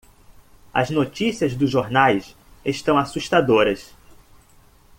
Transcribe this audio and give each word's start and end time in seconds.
as 0.73 0.89
notícias 0.89 1.53
dos 1.55 1.69
jornais 1.69 2.35
estão 2.65 2.97
assustadoras 2.97 3.93